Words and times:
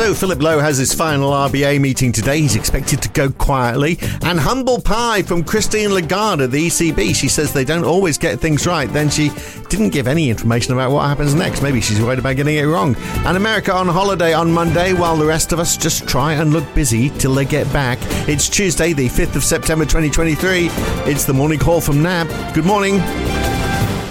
So, 0.00 0.14
Philip 0.14 0.40
Lowe 0.40 0.60
has 0.60 0.78
his 0.78 0.94
final 0.94 1.30
RBA 1.30 1.78
meeting 1.78 2.10
today. 2.10 2.40
He's 2.40 2.56
expected 2.56 3.02
to 3.02 3.10
go 3.10 3.28
quietly. 3.28 3.98
And 4.22 4.40
humble 4.40 4.80
pie 4.80 5.20
from 5.20 5.44
Christine 5.44 5.92
Lagarde 5.92 6.44
at 6.44 6.50
the 6.50 6.68
ECB. 6.68 7.14
She 7.14 7.28
says 7.28 7.52
they 7.52 7.66
don't 7.66 7.84
always 7.84 8.16
get 8.16 8.40
things 8.40 8.66
right. 8.66 8.90
Then 8.90 9.10
she 9.10 9.30
didn't 9.68 9.90
give 9.90 10.08
any 10.08 10.30
information 10.30 10.72
about 10.72 10.90
what 10.90 11.06
happens 11.06 11.34
next. 11.34 11.60
Maybe 11.60 11.82
she's 11.82 12.00
worried 12.00 12.18
about 12.18 12.36
getting 12.36 12.56
it 12.56 12.62
wrong. 12.62 12.96
And 13.26 13.36
America 13.36 13.74
on 13.74 13.88
holiday 13.88 14.32
on 14.32 14.50
Monday 14.50 14.94
while 14.94 15.18
the 15.18 15.26
rest 15.26 15.52
of 15.52 15.60
us 15.60 15.76
just 15.76 16.08
try 16.08 16.32
and 16.32 16.50
look 16.50 16.64
busy 16.74 17.10
till 17.10 17.34
they 17.34 17.44
get 17.44 17.70
back. 17.70 17.98
It's 18.26 18.48
Tuesday, 18.48 18.94
the 18.94 19.10
5th 19.10 19.36
of 19.36 19.44
September 19.44 19.84
2023. 19.84 20.68
It's 21.12 21.26
the 21.26 21.34
morning 21.34 21.58
call 21.58 21.82
from 21.82 22.02
NAB. 22.02 22.54
Good 22.54 22.64
morning. 22.64 23.00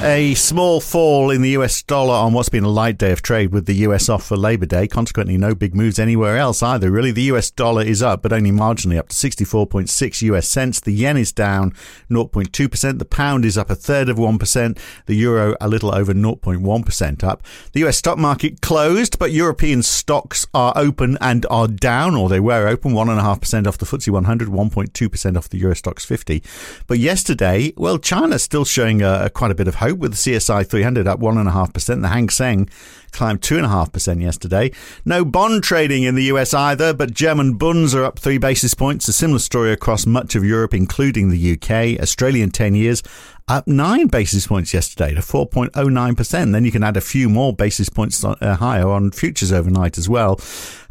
A 0.02 0.34
small 0.36 0.79
fall 0.79 1.29
in 1.29 1.41
the 1.41 1.50
US 1.50 1.84
dollar 1.84 2.13
on 2.13 2.32
what's 2.32 2.47
been 2.47 2.63
a 2.63 2.70
light 2.70 2.97
day 2.97 3.11
of 3.11 3.21
trade 3.21 3.52
with 3.52 3.65
the 3.65 3.75
US 3.86 4.07
off 4.07 4.23
for 4.23 4.38
Labor 4.38 4.65
Day. 4.65 4.88
Consequently, 4.88 5.38
no 5.38 5.54
big 5.54 5.75
moves 5.75 6.00
anywhere 6.00 6.38
else 6.38 6.64
either. 6.64 6.89
Really, 6.89 7.11
the 7.11 7.23
US 7.23 7.51
dollar 7.51 7.83
is 7.83 8.01
up, 8.01 8.21
but 8.21 8.32
only 8.32 8.50
marginally 8.50 8.97
up 8.97 9.09
to 9.09 9.15
64.6 9.15 10.21
US 10.21 10.47
cents. 10.47 10.79
The 10.79 10.93
yen 10.93 11.18
is 11.18 11.33
down 11.33 11.73
0.2%. 12.09 12.97
The 12.97 13.04
pound 13.04 13.43
is 13.43 13.57
up 13.57 13.70
a 13.70 13.75
third 13.75 14.07
of 14.07 14.15
1%. 14.15 14.79
The 15.06 15.15
euro 15.15 15.57
a 15.59 15.68
little 15.68 15.93
over 15.93 16.14
0.1% 16.14 17.23
up. 17.25 17.43
The 17.73 17.86
US 17.86 17.97
stock 17.97 18.18
market 18.18 18.61
closed, 18.61 19.20
but 19.20 19.34
European 19.34 19.84
stocks 19.84 20.47
are 20.54 20.71
open 20.78 21.18
and 21.20 21.45
are 21.50 21.68
down, 21.68 22.15
or 22.15 22.29
they 22.29 22.39
were 22.39 22.70
open 22.70 22.93
1.5% 22.93 23.68
off 23.68 23.78
the 23.78 23.86
FTSE 23.86 24.14
100, 24.14 24.47
1.2% 24.47 25.37
off 25.37 25.50
the 25.50 25.57
Euro 25.57 25.75
Stoxx 25.75 26.06
50. 26.06 26.42
But 26.87 27.00
yesterday, 27.00 27.73
well, 27.75 27.97
China's 27.97 28.43
still 28.43 28.64
showing 28.64 29.01
a, 29.01 29.29
quite 29.29 29.51
a 29.51 29.56
bit 29.56 29.68
of 29.68 29.75
hope 29.75 29.89
with 29.93 30.11
the 30.11 30.18
CSI 30.18 30.66
300 30.68 31.07
up 31.07 31.20
1.5%. 31.20 32.02
The 32.02 32.08
Hang 32.08 32.30
Seng 32.30 32.70
climbed 33.11 33.41
2.5% 33.41 34.22
yesterday. 34.22 34.72
No 35.05 35.25
bond 35.25 35.63
trading 35.63 36.03
in 36.03 36.16
the 36.16 36.25
US 36.25 36.53
either, 36.53 36.94
but 36.94 37.13
German 37.13 37.55
bunds 37.55 37.94
are 37.95 38.03
up 38.03 38.19
three 38.19 38.38
basis 38.38 38.73
points. 38.73 39.08
A 39.08 39.14
similar 39.14 39.39
story 39.39 39.72
across 39.72 40.06
much 40.06 40.36
of 40.36 40.44
Europe, 40.44 40.73
including 40.73 41.30
the 41.30 41.53
UK. 41.53 42.02
Australian 42.02 42.52
10 42.52 42.75
years 42.75 43.03
up 43.50 43.67
nine 43.67 44.08
basis 44.08 44.45
points 44.45 44.73
yesterday 44.73 45.16
to 45.16 45.22
4.09%. 45.22 46.52
Then 46.52 46.66
you 46.66 46.72
can 46.72 46.84
add 46.84 46.95
a 46.95 47.02
few 47.02 47.28
more 47.28 47.52
basis 47.52 47.89
points 47.89 48.23
uh, 48.23 48.36
higher 48.56 48.88
on 48.88 49.12
futures 49.12 49.52
overnight 49.52 49.97
as 49.97 50.08
well. 50.08 50.39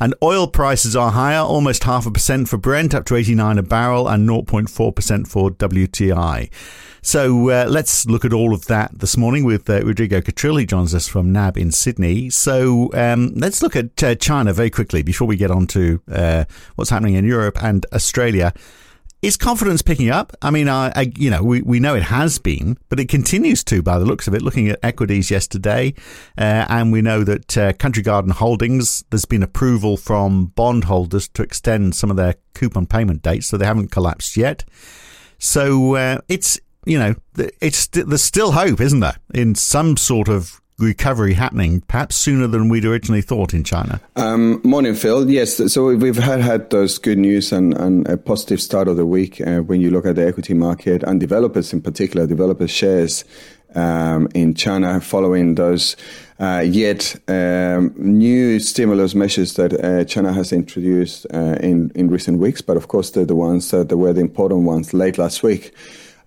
And 0.00 0.14
oil 0.22 0.48
prices 0.48 0.96
are 0.96 1.12
higher, 1.12 1.38
almost 1.38 1.84
half 1.84 2.06
a 2.06 2.10
percent 2.10 2.48
for 2.48 2.56
Brent, 2.56 2.94
up 2.94 3.06
to 3.06 3.16
89 3.16 3.58
a 3.58 3.62
barrel, 3.62 4.08
and 4.08 4.28
0.4% 4.28 5.28
for 5.28 5.50
WTI. 5.50 6.50
So 7.00 7.48
uh, 7.48 7.66
let's 7.68 8.06
look 8.06 8.24
at 8.24 8.32
all 8.32 8.52
of 8.52 8.66
that 8.66 8.98
this 8.98 9.16
morning 9.16 9.44
with 9.44 9.70
uh, 9.70 9.80
Rodrigo 9.82 10.20
Catril 10.20 10.66
joins 10.66 10.94
us 10.94 11.06
from 11.06 11.32
NAB 11.32 11.56
in 11.56 11.70
Sydney. 11.70 12.07
So 12.30 12.90
um, 12.94 13.32
let's 13.34 13.62
look 13.62 13.76
at 13.76 14.02
uh, 14.02 14.14
China 14.14 14.52
very 14.52 14.70
quickly 14.70 15.02
before 15.02 15.28
we 15.28 15.36
get 15.36 15.50
on 15.50 15.66
to 15.68 16.00
uh, 16.10 16.44
what's 16.76 16.90
happening 16.90 17.14
in 17.14 17.24
Europe 17.24 17.62
and 17.62 17.84
Australia. 17.92 18.52
Is 19.20 19.36
confidence 19.36 19.82
picking 19.82 20.10
up? 20.10 20.36
I 20.42 20.50
mean, 20.52 20.68
I, 20.68 20.92
I, 20.94 21.12
you 21.16 21.28
know, 21.28 21.42
we, 21.42 21.60
we 21.62 21.80
know 21.80 21.96
it 21.96 22.04
has 22.04 22.38
been, 22.38 22.78
but 22.88 23.00
it 23.00 23.08
continues 23.08 23.64
to 23.64 23.82
by 23.82 23.98
the 23.98 24.04
looks 24.04 24.28
of 24.28 24.34
it. 24.34 24.42
Looking 24.42 24.68
at 24.68 24.78
equities 24.80 25.28
yesterday, 25.28 25.94
uh, 26.36 26.66
and 26.68 26.92
we 26.92 27.02
know 27.02 27.24
that 27.24 27.58
uh, 27.58 27.72
Country 27.72 28.04
Garden 28.04 28.30
Holdings, 28.30 29.04
there's 29.10 29.24
been 29.24 29.42
approval 29.42 29.96
from 29.96 30.52
bondholders 30.54 31.26
to 31.30 31.42
extend 31.42 31.96
some 31.96 32.12
of 32.12 32.16
their 32.16 32.36
coupon 32.54 32.86
payment 32.86 33.22
dates, 33.22 33.48
so 33.48 33.56
they 33.56 33.66
haven't 33.66 33.90
collapsed 33.90 34.36
yet. 34.36 34.64
So 35.38 35.96
uh, 35.96 36.18
it's 36.28 36.60
you 36.84 36.98
know, 36.98 37.14
it's 37.60 37.86
there's 37.88 38.22
still 38.22 38.52
hope, 38.52 38.80
isn't 38.80 39.00
there, 39.00 39.16
in 39.34 39.54
some 39.54 39.96
sort 39.96 40.28
of 40.28 40.60
recovery 40.78 41.34
happening, 41.34 41.80
perhaps 41.82 42.16
sooner 42.16 42.46
than 42.46 42.68
we'd 42.68 42.84
originally 42.84 43.20
thought 43.20 43.52
in 43.52 43.64
China. 43.64 44.00
Um, 44.16 44.60
morning, 44.62 44.94
Phil. 44.94 45.28
Yes, 45.28 45.72
so 45.72 45.86
we've 45.94 46.16
had, 46.16 46.40
had 46.40 46.70
those 46.70 46.98
good 46.98 47.18
news 47.18 47.52
and, 47.52 47.76
and 47.76 48.08
a 48.08 48.16
positive 48.16 48.60
start 48.60 48.86
of 48.88 48.96
the 48.96 49.06
week 49.06 49.40
uh, 49.40 49.58
when 49.58 49.80
you 49.80 49.90
look 49.90 50.06
at 50.06 50.16
the 50.16 50.26
equity 50.26 50.54
market 50.54 51.02
and 51.02 51.18
developers 51.18 51.72
in 51.72 51.80
particular, 51.80 52.26
developers 52.26 52.70
shares 52.70 53.24
um, 53.74 54.28
in 54.34 54.54
China 54.54 55.00
following 55.00 55.56
those 55.56 55.96
uh, 56.40 56.64
yet 56.64 57.16
um, 57.28 57.92
new 57.96 58.60
stimulus 58.60 59.14
measures 59.14 59.54
that 59.54 59.72
uh, 59.84 60.04
China 60.04 60.32
has 60.32 60.52
introduced 60.52 61.26
uh, 61.34 61.56
in, 61.60 61.90
in 61.94 62.08
recent 62.08 62.38
weeks. 62.38 62.60
But 62.62 62.76
of 62.76 62.88
course, 62.88 63.10
they're 63.10 63.24
the 63.24 63.34
ones 63.34 63.70
that 63.72 63.94
were 63.94 64.12
the 64.12 64.20
important 64.20 64.62
ones 64.62 64.94
late 64.94 65.18
last 65.18 65.42
week 65.42 65.74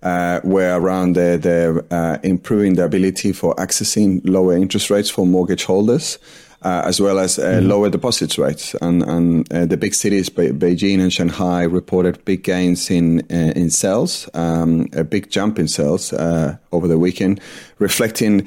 uh, 0.02 0.40
were 0.44 0.78
around 0.78 1.14
the, 1.14 1.38
the 1.40 1.94
uh, 1.94 2.18
improving 2.22 2.74
the 2.74 2.84
ability 2.84 3.32
for 3.32 3.54
accessing 3.56 4.20
lower 4.28 4.54
interest 4.56 4.90
rates 4.90 5.10
for 5.10 5.26
mortgage 5.26 5.64
holders. 5.64 6.18
Uh, 6.64 6.80
as 6.84 7.00
well 7.00 7.18
as 7.18 7.40
uh, 7.40 7.58
mm. 7.58 7.66
lower 7.66 7.90
deposits 7.90 8.38
rates. 8.38 8.76
And, 8.80 9.02
and 9.02 9.52
uh, 9.52 9.66
the 9.66 9.76
big 9.76 9.94
cities, 9.94 10.28
Be- 10.28 10.50
Beijing 10.50 11.00
and 11.00 11.12
Shanghai, 11.12 11.64
reported 11.64 12.24
big 12.24 12.44
gains 12.44 12.88
in 12.88 13.22
uh, 13.32 13.52
in 13.56 13.68
sales, 13.68 14.30
um, 14.32 14.86
a 14.92 15.02
big 15.02 15.28
jump 15.28 15.58
in 15.58 15.66
sales 15.66 16.12
uh, 16.12 16.56
over 16.70 16.86
the 16.86 17.00
weekend, 17.00 17.40
reflecting 17.80 18.46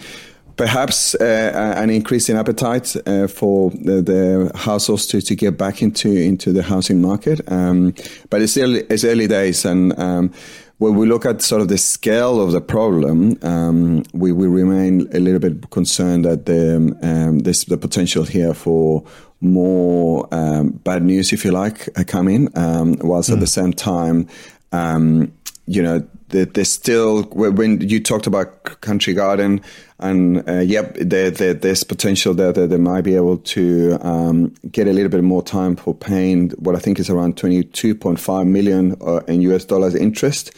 perhaps 0.56 1.16
uh, 1.16 1.74
an 1.76 1.90
increase 1.90 2.30
in 2.30 2.38
appetite 2.38 2.96
uh, 3.06 3.28
for 3.28 3.72
the, 3.72 4.02
the, 4.02 4.52
households 4.56 5.08
to, 5.08 5.22
to 5.22 5.36
get 5.36 5.58
back 5.58 5.82
into 5.82 6.10
into 6.10 6.54
the 6.54 6.64
housing 6.64 7.02
market. 7.02 7.42
Um, 7.52 7.94
but 8.30 8.42
it's 8.42 8.58
early, 8.58 8.86
it's 8.90 9.04
early 9.04 9.28
days, 9.28 9.66
and 9.66 9.98
um, 10.00 10.32
when 10.78 10.96
we 10.96 11.06
look 11.06 11.26
at 11.26 11.42
sort 11.42 11.62
of 11.62 11.70
the 11.70 11.78
scale 11.78 12.42
of 12.42 12.52
the 12.52 12.62
problem, 12.62 13.38
um, 13.44 14.04
we, 14.14 14.32
we 14.32 14.48
remain 14.48 15.08
a 15.14 15.20
little 15.20 15.40
bit 15.40 15.70
concerned 15.70 16.26
that 16.26 16.46
the, 16.46 16.98
um, 17.02 17.40
this, 17.40 17.64
the 17.66 17.78
potential 17.78 18.24
here 18.24 18.54
for 18.54 19.04
more 19.40 20.28
um, 20.34 20.72
bad 20.72 21.04
news, 21.04 21.32
if 21.32 21.46
you 21.46 21.52
like, 21.52 21.88
uh, 21.98 22.04
coming, 22.06 22.50
um, 22.58 22.96
whilst 23.00 23.30
mm. 23.30 23.34
at 23.34 23.40
the 23.40 23.46
hmm. 23.46 23.50
same 23.50 23.74
time, 23.74 24.28
um, 24.72 25.32
you 25.68 25.82
know, 25.82 26.06
there's 26.30 26.72
still 26.72 27.24
when 27.24 27.82
you 27.82 28.00
talked 28.00 28.28
about 28.28 28.82
country 28.82 29.14
garden 29.14 29.62
and 30.00 30.48
uh, 30.50 30.60
yep 30.60 30.96
there, 30.96 31.32
there, 31.32 31.54
there's 31.54 31.84
potential 31.84 32.34
there 32.34 32.52
that 32.52 32.70
they 32.70 32.78
might 32.78 33.02
be 33.02 33.16
able 33.16 33.38
to 33.38 33.98
um, 34.02 34.54
get 34.72 34.88
a 34.88 34.94
little 34.94 35.10
bit 35.10 35.24
more 35.24 35.44
time 35.44 35.76
for 35.76 35.94
paying 35.94 36.50
what 36.52 36.76
i 36.76 36.80
think 36.80 37.00
is 37.00 37.10
around 37.10 37.36
22.5 37.36 38.48
million 38.48 38.98
uh, 39.02 39.22
in 39.28 39.42
us 39.42 39.66
dollars 39.66 39.96
interest 39.96 40.52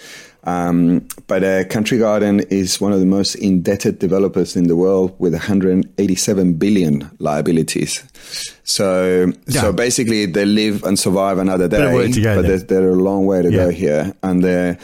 um, 0.47 1.05
but 1.27 1.43
uh, 1.43 1.65
country 1.65 1.99
garden 1.99 2.39
is 2.49 2.79
one 2.79 2.93
of 2.93 2.99
the 2.99 3.05
most 3.05 3.35
indebted 3.35 3.99
developers 3.99 4.55
in 4.55 4.67
the 4.67 4.75
world 4.75 5.13
with 5.19 5.33
187 5.33 6.53
billion 6.53 7.09
liabilities 7.19 8.03
so 8.63 9.31
yeah. 9.47 9.61
so 9.61 9.73
basically 9.73 10.25
they 10.25 10.45
live 10.45 10.83
and 10.83 10.97
survive 10.97 11.37
another 11.37 11.67
day 11.67 11.77
but 12.35 12.47
there's, 12.47 12.63
there's 12.65 12.97
a 12.97 12.99
long 12.99 13.25
way 13.25 13.41
to 13.41 13.51
yeah. 13.51 13.57
go 13.57 13.69
here 13.69 14.13
and 14.23 14.43
they're 14.43 14.77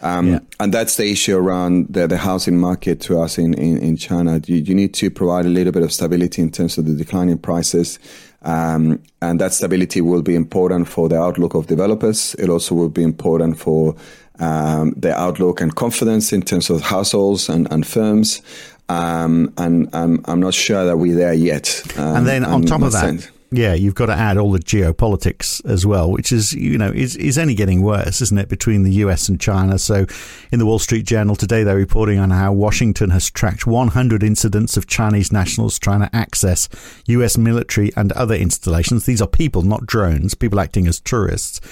um, 0.00 0.28
yeah. 0.28 0.38
And 0.60 0.72
that's 0.72 0.96
the 0.96 1.10
issue 1.10 1.36
around 1.36 1.88
the, 1.92 2.06
the 2.06 2.16
housing 2.16 2.58
market 2.58 3.00
to 3.02 3.20
us 3.20 3.38
in, 3.38 3.54
in, 3.54 3.78
in 3.78 3.96
China. 3.96 4.40
You, 4.46 4.56
you, 4.56 4.74
need 4.74 4.94
to 4.94 5.10
provide 5.10 5.44
a 5.44 5.48
little 5.48 5.72
bit 5.72 5.82
of 5.82 5.92
stability 5.92 6.40
in 6.42 6.50
terms 6.50 6.78
of 6.78 6.86
the 6.86 6.94
declining 6.94 7.38
prices. 7.38 7.98
Um, 8.42 9.02
and 9.20 9.40
that 9.40 9.52
stability 9.52 10.00
will 10.00 10.22
be 10.22 10.36
important 10.36 10.88
for 10.88 11.08
the 11.08 11.20
outlook 11.20 11.54
of 11.54 11.66
developers. 11.66 12.34
It 12.36 12.48
also 12.48 12.74
will 12.74 12.88
be 12.88 13.02
important 13.02 13.58
for 13.58 13.96
um, 14.40 14.94
the 14.96 15.18
outlook 15.18 15.60
and 15.60 15.74
confidence 15.74 16.32
in 16.32 16.42
terms 16.42 16.70
of 16.70 16.80
households 16.80 17.48
and, 17.48 17.70
and 17.72 17.86
firms. 17.86 18.42
Um, 18.88 19.52
and 19.58 19.88
I'm, 19.92 20.24
I'm 20.24 20.40
not 20.40 20.54
sure 20.54 20.84
that 20.84 20.96
we're 20.96 21.16
there 21.16 21.34
yet. 21.34 21.82
and 21.96 22.26
then 22.26 22.44
on 22.44 22.62
top 22.62 22.82
of 22.82 22.92
that, 22.92 23.00
sense. 23.00 23.28
Yeah, 23.50 23.72
you've 23.72 23.94
got 23.94 24.06
to 24.06 24.12
add 24.12 24.36
all 24.36 24.52
the 24.52 24.58
geopolitics 24.58 25.64
as 25.64 25.86
well, 25.86 26.10
which 26.10 26.32
is 26.32 26.52
you 26.52 26.76
know 26.76 26.90
is 26.90 27.16
is 27.16 27.38
only 27.38 27.54
getting 27.54 27.80
worse, 27.80 28.20
isn't 28.20 28.36
it, 28.36 28.50
between 28.50 28.82
the 28.82 28.92
US 28.96 29.26
and 29.26 29.40
China? 29.40 29.78
So, 29.78 30.04
in 30.52 30.58
the 30.58 30.66
Wall 30.66 30.78
Street 30.78 31.06
Journal 31.06 31.34
today, 31.34 31.62
they're 31.62 31.74
reporting 31.74 32.18
on 32.18 32.28
how 32.28 32.52
Washington 32.52 33.08
has 33.08 33.30
tracked 33.30 33.66
100 33.66 34.22
incidents 34.22 34.76
of 34.76 34.86
Chinese 34.86 35.32
nationals 35.32 35.78
trying 35.78 36.00
to 36.00 36.14
access 36.14 36.68
US 37.06 37.38
military 37.38 37.90
and 37.96 38.12
other 38.12 38.34
installations. 38.34 39.06
These 39.06 39.22
are 39.22 39.28
people, 39.28 39.62
not 39.62 39.86
drones, 39.86 40.34
people 40.34 40.60
acting 40.60 40.86
as 40.86 41.00
tourists. 41.00 41.62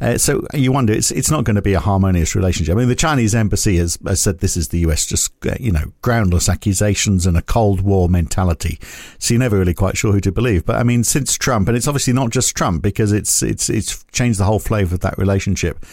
Uh, 0.00 0.16
so 0.16 0.46
you 0.54 0.70
wonder, 0.70 0.92
it's 0.92 1.10
it's 1.10 1.32
not 1.32 1.42
going 1.42 1.56
to 1.56 1.62
be 1.62 1.74
a 1.74 1.80
harmonious 1.80 2.36
relationship. 2.36 2.76
I 2.76 2.78
mean, 2.78 2.88
the 2.88 2.94
Chinese 2.94 3.34
embassy 3.34 3.78
has, 3.78 3.98
has 4.06 4.20
said 4.20 4.38
this 4.38 4.56
is 4.56 4.68
the 4.68 4.78
US 4.80 5.04
just 5.04 5.32
uh, 5.44 5.56
you 5.58 5.72
know 5.72 5.90
groundless 6.00 6.48
accusations 6.48 7.26
and 7.26 7.36
a 7.36 7.42
Cold 7.42 7.80
War 7.80 8.08
mentality. 8.08 8.78
So 9.18 9.34
you're 9.34 9.40
never 9.40 9.58
really 9.58 9.74
quite 9.74 9.96
sure 9.96 10.12
who 10.12 10.20
to 10.20 10.30
believe. 10.30 10.64
But 10.64 10.76
I 10.76 10.84
mean, 10.84 11.02
since 11.02 11.23
since 11.24 11.38
Trump, 11.38 11.68
and 11.68 11.76
it's 11.76 11.88
obviously 11.88 12.12
not 12.12 12.28
just 12.28 12.54
Trump 12.54 12.82
because 12.82 13.10
it's 13.10 13.42
it's 13.42 13.70
it's 13.70 14.04
changed 14.12 14.38
the 14.38 14.44
whole 14.44 14.58
flavour 14.58 14.94
of 14.94 15.00
that 15.00 15.16
relationship. 15.16 15.84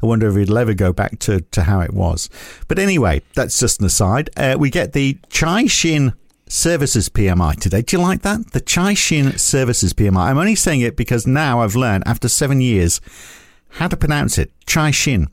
I 0.00 0.06
wonder 0.06 0.28
if 0.28 0.36
it'll 0.36 0.58
ever 0.58 0.74
go 0.74 0.92
back 0.92 1.18
to, 1.20 1.40
to 1.40 1.62
how 1.62 1.80
it 1.80 1.92
was. 1.92 2.28
But 2.68 2.78
anyway, 2.78 3.22
that's 3.34 3.58
just 3.58 3.80
an 3.80 3.86
aside. 3.86 4.30
Uh, 4.36 4.54
we 4.58 4.70
get 4.70 4.92
the 4.92 5.14
Caixin 5.30 6.14
Services 6.48 7.08
PMI 7.08 7.58
today. 7.58 7.82
Do 7.82 7.96
you 7.96 8.02
like 8.02 8.22
that? 8.22 8.52
The 8.52 8.60
Caixin 8.60 9.40
Services 9.40 9.92
PMI. 9.92 10.28
I'm 10.28 10.38
only 10.38 10.54
saying 10.54 10.82
it 10.82 10.96
because 10.96 11.26
now 11.26 11.62
I've 11.62 11.74
learned 11.74 12.04
after 12.06 12.28
seven 12.28 12.60
years 12.60 13.00
how 13.70 13.88
to 13.88 13.96
pronounce 13.96 14.38
it. 14.38 14.52
Caixin. 14.66 15.28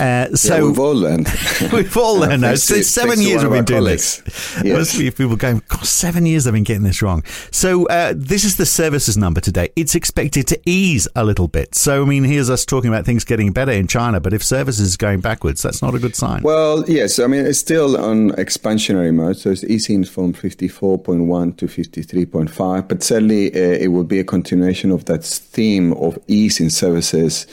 Uh, 0.00 0.32
so 0.36 0.54
yeah, 0.54 0.62
we've 0.62 0.78
all 0.78 0.94
learned. 0.94 1.26
we've 1.72 1.96
all 1.96 2.18
learned 2.20 2.42
now. 2.42 2.54
So 2.54 2.80
seven 2.82 3.20
years 3.20 3.42
we've 3.42 3.52
been 3.52 3.64
doing 3.64 3.80
colleagues. 3.80 4.22
this. 4.22 4.60
Yes. 4.64 4.78
Must 4.78 4.98
be 4.98 5.10
people 5.10 5.34
going, 5.34 5.60
God, 5.66 5.84
seven 5.84 6.24
years 6.24 6.46
I've 6.46 6.52
been 6.52 6.62
getting 6.62 6.84
this 6.84 7.02
wrong. 7.02 7.24
So 7.50 7.86
uh, 7.86 8.12
this 8.14 8.44
is 8.44 8.56
the 8.56 8.66
services 8.66 9.16
number 9.16 9.40
today. 9.40 9.70
It's 9.74 9.96
expected 9.96 10.46
to 10.48 10.60
ease 10.64 11.08
a 11.16 11.24
little 11.24 11.48
bit. 11.48 11.74
So 11.74 12.02
I 12.02 12.06
mean, 12.06 12.22
here's 12.22 12.48
us 12.48 12.64
talking 12.64 12.88
about 12.88 13.06
things 13.06 13.24
getting 13.24 13.52
better 13.52 13.72
in 13.72 13.88
China, 13.88 14.20
but 14.20 14.32
if 14.32 14.44
services 14.44 14.86
is 14.86 14.96
going 14.96 15.20
backwards, 15.20 15.62
that's 15.62 15.82
not 15.82 15.96
a 15.96 15.98
good 15.98 16.14
sign. 16.14 16.42
Well, 16.42 16.84
yes. 16.88 17.18
I 17.18 17.26
mean, 17.26 17.44
it's 17.44 17.58
still 17.58 17.96
on 17.96 18.30
expansionary 18.32 19.12
mode, 19.12 19.36
so 19.36 19.50
it's 19.50 19.64
easing 19.64 20.04
from 20.04 20.32
54.1 20.32 21.56
to 21.56 21.66
53.5. 21.66 22.88
But 22.88 23.02
certainly, 23.02 23.52
uh, 23.52 23.58
it 23.58 23.88
will 23.88 24.04
be 24.04 24.20
a 24.20 24.24
continuation 24.24 24.92
of 24.92 25.06
that 25.06 25.24
theme 25.24 25.92
of 25.94 26.18
ease 26.28 26.60
in 26.60 26.70
services 26.70 27.46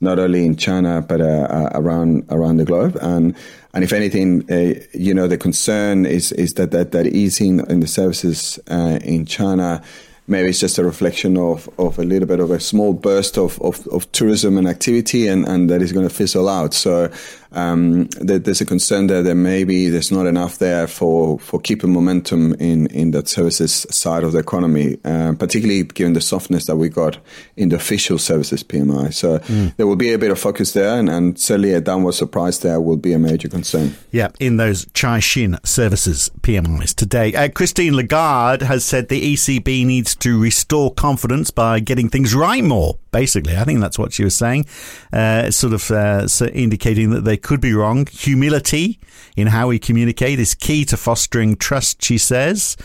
not 0.00 0.18
only 0.18 0.44
in 0.44 0.56
China 0.56 1.02
but 1.06 1.20
uh, 1.20 1.24
uh, 1.24 1.70
around 1.74 2.24
around 2.30 2.56
the 2.56 2.64
globe. 2.64 2.96
And 3.00 3.36
and 3.72 3.84
if 3.84 3.92
anything, 3.92 4.50
uh, 4.50 4.80
you 4.92 5.14
know, 5.14 5.28
the 5.28 5.38
concern 5.38 6.06
is 6.06 6.32
is 6.32 6.54
that 6.54 6.70
that, 6.72 6.92
that 6.92 7.06
easing 7.06 7.60
in 7.68 7.80
the 7.80 7.86
services 7.86 8.58
uh, 8.70 8.98
in 9.02 9.26
China 9.26 9.82
maybe 10.30 10.48
it's 10.48 10.60
just 10.60 10.78
a 10.78 10.84
reflection 10.84 11.36
of, 11.36 11.68
of 11.78 11.98
a 11.98 12.04
little 12.04 12.28
bit 12.28 12.40
of 12.40 12.50
a 12.50 12.60
small 12.60 12.92
burst 12.92 13.36
of, 13.36 13.60
of, 13.60 13.86
of 13.88 14.10
tourism 14.12 14.56
and 14.56 14.68
activity 14.68 15.26
and, 15.26 15.46
and 15.46 15.68
that 15.68 15.82
is 15.82 15.92
going 15.92 16.08
to 16.08 16.14
fizzle 16.14 16.48
out. 16.48 16.72
So 16.72 17.10
um, 17.52 18.06
there's 18.20 18.60
a 18.60 18.66
concern 18.66 19.08
there 19.08 19.22
that 19.22 19.34
maybe 19.34 19.88
there's 19.88 20.12
not 20.12 20.26
enough 20.26 20.58
there 20.58 20.86
for, 20.86 21.38
for 21.40 21.60
keeping 21.60 21.92
momentum 21.92 22.54
in, 22.54 22.86
in 22.88 23.10
that 23.10 23.28
services 23.28 23.86
side 23.90 24.22
of 24.22 24.32
the 24.32 24.38
economy, 24.38 24.98
uh, 25.04 25.34
particularly 25.38 25.82
given 25.82 26.12
the 26.12 26.20
softness 26.20 26.66
that 26.66 26.76
we 26.76 26.88
got 26.88 27.18
in 27.56 27.70
the 27.70 27.76
official 27.76 28.18
services 28.18 28.62
PMI. 28.62 29.12
So 29.12 29.40
mm. 29.40 29.74
there 29.76 29.86
will 29.86 29.96
be 29.96 30.12
a 30.12 30.18
bit 30.18 30.30
of 30.30 30.38
focus 30.38 30.72
there, 30.72 30.98
and, 30.98 31.08
and, 31.08 31.38
certainly 31.40 31.72
a 31.72 31.80
downward 31.80 32.12
surprise 32.12 32.60
there 32.60 32.80
will 32.80 32.96
be 32.96 33.12
a 33.12 33.18
major 33.18 33.48
concern. 33.48 33.94
Yeah, 34.10 34.28
in 34.38 34.56
those 34.56 34.84
Caixin 34.86 35.64
services 35.66 36.30
PMIs 36.42 36.94
today. 36.94 37.34
Uh, 37.34 37.48
Christine 37.48 37.96
Lagarde 37.96 38.64
has 38.66 38.84
said 38.84 39.08
the 39.08 39.34
ECB 39.34 39.86
needs 39.86 40.14
to 40.20 40.40
restore 40.40 40.92
confidence 40.94 41.50
by 41.50 41.80
getting 41.80 42.08
things 42.08 42.34
right 42.34 42.64
more 42.64 42.98
basically. 43.12 43.56
I 43.56 43.64
think 43.64 43.80
that's 43.80 43.98
what 43.98 44.12
she 44.12 44.24
was 44.24 44.34
saying, 44.34 44.66
uh, 45.12 45.50
sort 45.50 45.72
of 45.72 45.90
uh, 45.90 46.26
indicating 46.52 47.10
that 47.10 47.24
they 47.24 47.36
could 47.36 47.60
be 47.60 47.74
wrong. 47.74 48.06
Humility 48.06 48.98
in 49.36 49.48
how 49.48 49.68
we 49.68 49.78
communicate 49.78 50.38
is 50.38 50.54
key 50.54 50.84
to 50.86 50.96
fostering 50.96 51.56
trust, 51.56 52.02
she 52.02 52.18
says. 52.18 52.76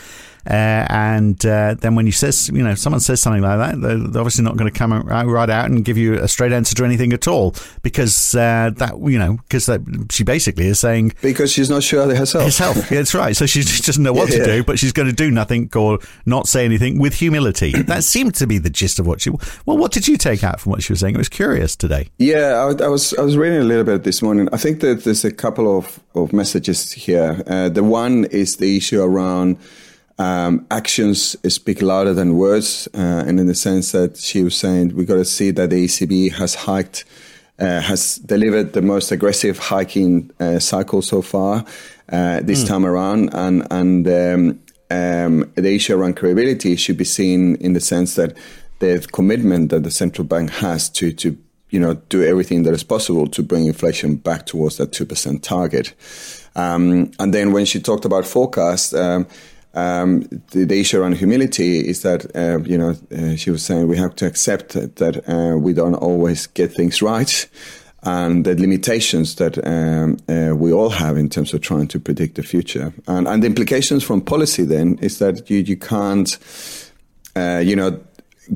Uh, 0.46 0.86
and 0.90 1.44
uh, 1.44 1.74
then 1.74 1.94
when 1.94 2.06
you 2.06 2.12
says, 2.12 2.48
you 2.48 2.62
know, 2.62 2.74
someone 2.74 3.00
says 3.00 3.20
something 3.20 3.42
like 3.42 3.58
that, 3.58 3.80
they're, 3.80 3.98
they're 3.98 4.20
obviously 4.20 4.44
not 4.44 4.56
going 4.56 4.70
to 4.70 4.78
come 4.78 4.92
right 4.92 5.50
out 5.50 5.66
and 5.66 5.84
give 5.84 5.96
you 5.96 6.14
a 6.14 6.28
straight 6.28 6.52
answer 6.52 6.74
to 6.74 6.84
anything 6.84 7.12
at 7.12 7.26
all 7.26 7.54
because 7.82 8.34
uh, 8.34 8.70
that, 8.76 8.98
you 9.00 9.18
know, 9.18 9.38
because 9.48 9.68
she 10.10 10.24
basically 10.24 10.66
is 10.66 10.78
saying 10.78 11.12
because 11.22 11.50
she's 11.52 11.70
not 11.70 11.82
sure 11.82 12.06
herself. 12.14 12.44
Herself, 12.44 12.76
yeah, 12.90 12.98
that's 12.98 13.14
right. 13.14 13.34
So 13.34 13.46
she 13.46 13.62
just 13.62 13.84
doesn't 13.84 14.02
know 14.02 14.12
what 14.12 14.30
yeah, 14.30 14.38
to 14.38 14.44
do, 14.44 14.64
but 14.64 14.78
she's 14.78 14.92
going 14.92 15.08
to 15.08 15.14
do 15.14 15.30
nothing 15.30 15.70
or 15.74 15.98
not 16.24 16.46
say 16.46 16.64
anything 16.64 16.98
with 16.98 17.14
humility. 17.14 17.72
that 17.82 18.04
seemed 18.04 18.34
to 18.36 18.46
be 18.46 18.58
the 18.58 18.70
gist 18.70 18.98
of 18.98 19.06
what 19.06 19.20
she. 19.20 19.30
Well, 19.64 19.76
what 19.76 19.92
did 19.92 20.06
you 20.06 20.16
take 20.16 20.44
out 20.44 20.60
from 20.60 20.70
what 20.70 20.82
she 20.82 20.92
was 20.92 21.00
saying? 21.00 21.14
It 21.14 21.18
was 21.18 21.28
curious 21.28 21.76
today. 21.76 22.08
Yeah, 22.18 22.72
I, 22.80 22.84
I 22.84 22.88
was 22.88 23.14
I 23.14 23.22
was 23.22 23.36
reading 23.36 23.58
a 23.58 23.64
little 23.64 23.84
bit 23.84 24.04
this 24.04 24.22
morning. 24.22 24.48
I 24.52 24.56
think 24.56 24.80
that 24.80 25.04
there's 25.04 25.24
a 25.24 25.32
couple 25.32 25.76
of 25.76 26.00
of 26.14 26.32
messages 26.32 26.92
here. 26.92 27.42
Uh, 27.46 27.68
the 27.68 27.84
one 27.84 28.24
is 28.26 28.56
the 28.56 28.76
issue 28.76 29.02
around 29.02 29.58
um, 30.18 30.66
actions 30.70 31.36
speak 31.52 31.82
louder 31.82 32.14
than 32.14 32.36
words, 32.36 32.88
uh, 32.94 33.24
and 33.26 33.38
in 33.38 33.46
the 33.46 33.54
sense 33.54 33.92
that 33.92 34.16
she 34.16 34.42
was 34.42 34.56
saying, 34.56 34.96
we 34.96 35.04
got 35.04 35.16
to 35.16 35.24
see 35.24 35.50
that 35.50 35.70
the 35.70 35.84
ECB 35.84 36.32
has 36.32 36.54
hiked, 36.54 37.04
uh, 37.58 37.80
has 37.80 38.16
delivered 38.16 38.72
the 38.72 38.82
most 38.82 39.12
aggressive 39.12 39.58
hiking 39.58 40.30
uh, 40.40 40.58
cycle 40.58 41.02
so 41.02 41.20
far 41.20 41.64
uh, 42.10 42.40
this 42.40 42.64
mm. 42.64 42.68
time 42.68 42.86
around, 42.86 43.30
and 43.34 43.66
and 43.70 44.08
um, 44.08 44.60
um, 44.90 45.52
the 45.54 45.74
issue 45.74 45.94
around 45.94 46.16
credibility 46.16 46.76
should 46.76 46.96
be 46.96 47.04
seen 47.04 47.56
in 47.56 47.74
the 47.74 47.80
sense 47.80 48.14
that 48.14 48.36
the 48.78 49.06
commitment 49.12 49.70
that 49.70 49.82
the 49.82 49.90
central 49.90 50.26
bank 50.26 50.50
has 50.50 50.88
to 50.90 51.12
to 51.12 51.36
you 51.70 51.80
know 51.80 51.94
do 52.08 52.22
everything 52.22 52.62
that 52.62 52.72
is 52.72 52.84
possible 52.84 53.26
to 53.26 53.42
bring 53.42 53.66
inflation 53.66 54.16
back 54.16 54.46
towards 54.46 54.76
that 54.78 54.92
two 54.92 55.04
percent 55.04 55.42
target. 55.42 55.92
Um, 56.54 57.10
and 57.18 57.34
then 57.34 57.52
when 57.52 57.66
she 57.66 57.80
talked 57.80 58.06
about 58.06 58.26
forecast, 58.26 58.94
um, 58.94 59.26
um, 59.76 60.22
the, 60.50 60.64
the, 60.64 60.80
issue 60.80 61.00
around 61.00 61.16
humility 61.16 61.86
is 61.86 62.02
that, 62.02 62.24
uh, 62.34 62.60
you 62.64 62.78
know, 62.78 62.96
uh, 63.16 63.36
she 63.36 63.50
was 63.50 63.62
saying 63.62 63.86
we 63.86 63.98
have 63.98 64.14
to 64.16 64.26
accept 64.26 64.70
that, 64.70 64.96
that 64.96 65.28
uh, 65.28 65.56
we 65.56 65.74
don't 65.74 65.94
always 65.94 66.46
get 66.46 66.72
things 66.72 67.02
right 67.02 67.46
and 68.06 68.44
the 68.44 68.54
limitations 68.54 69.34
that 69.34 69.58
um, 69.66 70.16
uh, 70.28 70.54
we 70.54 70.72
all 70.72 70.90
have 70.90 71.16
in 71.16 71.28
terms 71.28 71.52
of 71.52 71.60
trying 71.60 71.88
to 71.88 71.98
predict 71.98 72.36
the 72.36 72.42
future. 72.42 72.92
And, 73.08 73.26
and 73.26 73.42
the 73.42 73.48
implications 73.48 74.04
from 74.04 74.20
policy 74.20 74.64
then 74.64 74.98
is 75.02 75.18
that 75.18 75.50
you, 75.50 75.58
you 75.58 75.76
can't, 75.76 76.38
uh, 77.34 77.58
you 77.64 77.74
know, 77.74 78.00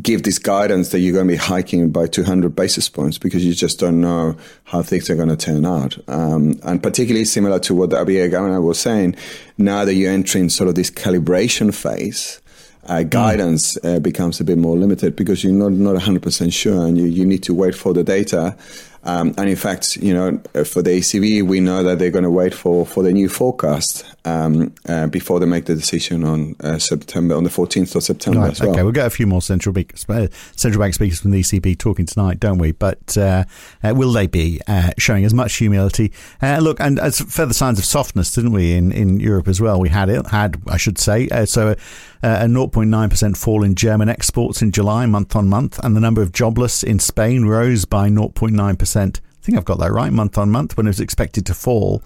give 0.01 0.23
this 0.23 0.39
guidance 0.39 0.91
that 0.91 1.01
you're 1.01 1.13
going 1.13 1.27
to 1.27 1.33
be 1.33 1.37
hiking 1.37 1.91
by 1.91 2.07
200 2.07 2.55
basis 2.55 2.89
points 2.89 3.19
because 3.19 3.45
you 3.45 3.53
just 3.53 3.81
don't 3.81 4.01
know 4.01 4.37
how 4.65 4.83
things 4.83 5.11
are 5.11 5.17
going 5.17 5.29
to 5.29 5.37
turn 5.37 5.67
out. 5.67 5.99
Um, 6.09 6.61
and 6.63 6.83
particularly 6.83 7.25
similar 7.25 7.59
to 7.61 7.75
what 7.75 7.91
the 7.91 7.97
RBA 7.97 8.31
governor 8.31 8.61
was 8.61 8.79
saying, 8.79 9.17
now 9.59 9.85
that 9.85 9.95
you're 9.95 10.13
entering 10.13 10.49
sort 10.49 10.69
of 10.69 10.75
this 10.77 10.91
calibration 10.91 11.75
phase, 11.75 12.41
uh, 12.85 13.03
guidance 13.03 13.77
uh, 13.85 14.01
becomes 14.01 14.41
a 14.41 14.45
bit 14.45 14.59
more 14.59 14.77
limited 14.77 15.15
because 15.15 15.45
you're 15.45 15.53
not, 15.53 15.73
not 15.73 15.97
100% 15.97 16.53
sure 16.53 16.87
and 16.87 16.97
you, 16.97 17.05
you 17.05 17.27
need 17.27 17.43
to 17.43 17.55
wait 17.55 17.75
for 17.75 17.93
the 17.93 18.03
data 18.03 18.57
um, 19.03 19.35
and 19.39 19.49
in 19.49 19.57
fact, 19.57 19.97
you 19.97 20.13
know, 20.13 20.39
for 20.65 20.83
the 20.83 20.91
ECB, 20.91 21.43
we 21.43 21.61
know 21.61 21.83
that 21.83 21.99
they're 21.99 22.11
going 22.11 22.25
to 22.25 22.31
wait 22.31 22.53
for, 22.53 22.85
for 22.85 23.03
the 23.03 23.13
new 23.13 23.31
forecast 23.31 24.05
um, 24.27 24.75
uh, 24.87 25.07
before 25.07 25.41
they 25.41 25.47
make 25.47 25.65
the 25.65 25.75
decision 25.75 26.23
on 26.23 26.55
uh, 26.61 26.79
September, 26.79 27.35
on 27.35 27.45
the 27.45 27.51
14th 27.51 27.95
of 27.95 28.03
September 28.03 28.41
right, 28.41 28.61
well. 28.61 28.71
Okay, 28.71 28.83
we'll 28.83 28.93
get 28.93 29.07
a 29.07 29.11
few 29.11 29.27
more 29.27 29.41
central 29.41 29.73
bank, 29.73 29.95
uh, 30.09 30.29
central 30.55 30.83
bank 30.83 30.93
speakers 30.93 31.21
from 31.21 31.31
the 31.31 31.41
ECB 31.41 31.79
talking 31.79 32.05
tonight, 32.05 32.41
don't 32.41 32.59
we? 32.59 32.73
But 32.73 33.17
uh, 33.17 33.45
uh 33.83 33.95
will 33.95 34.13
they 34.13 34.27
be 34.27 34.61
uh, 34.67 34.91
showing 34.99 35.25
as 35.25 35.33
much 35.33 35.57
humility? 35.57 36.13
look, 36.43 36.79
and 36.79 36.99
as 36.99 37.21
further 37.21 37.55
signs 37.55 37.79
of 37.79 37.87
softness, 37.87 38.33
didn't 38.33 38.53
we, 38.53 38.75
in, 38.75 38.93
in 38.93 39.19
Europe 39.19 39.49
as 39.49 39.63
well? 39.63 39.81
We 39.81 39.89
had 39.89 40.11
it, 40.11 40.27
had, 40.27 40.61
I 40.69 40.77
should 40.77 40.99
say. 40.99 41.29
so 41.47 41.75
a 42.23 42.47
0.9% 42.47 43.37
fall 43.37 43.65
in 43.65 43.75
German 43.75 44.11
exports 44.11 44.61
in 44.61 44.73
July, 44.73 45.07
month 45.07 45.35
on 45.35 45.49
month, 45.49 45.79
and 45.83 45.97
the 45.97 46.01
number 46.01 46.21
of 46.21 46.33
jobless 46.33 46.83
in 46.83 46.99
Spain 46.99 47.47
rose 47.47 47.87
by 47.87 48.11
0.9%. 48.11 48.90
I 48.97 49.43
think 49.43 49.59
I've 49.59 49.65
got 49.65 49.79
that 49.79 49.93
right, 49.93 50.13
month 50.13 50.39
on 50.39 50.51
month, 50.51 50.77
when 50.77 50.87
it 50.87 50.91
was 50.91 51.01
expected 51.01 51.47
to 51.47 51.55
fall. 51.55 52.03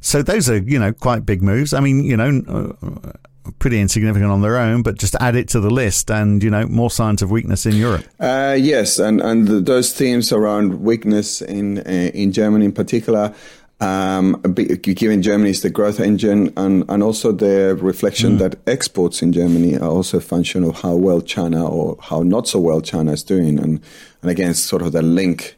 So 0.00 0.22
those 0.22 0.50
are, 0.50 0.58
you 0.58 0.78
know, 0.78 0.92
quite 0.92 1.24
big 1.24 1.42
moves. 1.42 1.72
I 1.72 1.80
mean, 1.80 2.04
you 2.04 2.16
know, 2.16 2.76
uh, 2.76 3.12
pretty 3.58 3.80
insignificant 3.80 4.30
on 4.30 4.42
their 4.42 4.56
own, 4.56 4.82
but 4.82 4.98
just 4.98 5.14
add 5.20 5.36
it 5.36 5.48
to 5.48 5.60
the 5.60 5.70
list, 5.70 6.10
and 6.10 6.42
you 6.42 6.50
know, 6.50 6.66
more 6.66 6.90
signs 6.90 7.22
of 7.22 7.30
weakness 7.30 7.66
in 7.66 7.76
Europe. 7.76 8.04
Uh, 8.18 8.56
yes, 8.58 8.98
and 8.98 9.20
and 9.20 9.46
those 9.66 9.92
themes 9.92 10.32
around 10.32 10.82
weakness 10.82 11.40
in 11.40 11.78
uh, 11.78 12.10
in 12.14 12.32
Germany 12.32 12.64
in 12.66 12.72
particular 12.72 13.34
um, 13.82 14.40
given 14.44 15.22
Germany 15.22 15.50
is 15.50 15.62
the 15.62 15.70
growth 15.70 15.98
engine, 15.98 16.52
and, 16.56 16.84
and 16.88 17.02
also 17.02 17.32
the 17.32 17.76
reflection 17.80 18.36
mm. 18.36 18.38
that 18.38 18.56
exports 18.68 19.22
in 19.22 19.32
Germany 19.32 19.76
are 19.76 19.90
also 19.90 20.18
a 20.18 20.20
function 20.20 20.62
of 20.62 20.82
how 20.82 20.94
well 20.94 21.20
China 21.20 21.68
or 21.68 21.98
how 22.00 22.22
not 22.22 22.46
so 22.46 22.60
well 22.60 22.80
China 22.80 23.10
is 23.10 23.24
doing, 23.24 23.58
and 23.58 23.80
and 24.22 24.30
again, 24.30 24.54
sort 24.54 24.82
of 24.82 24.92
the 24.92 25.02
link, 25.02 25.56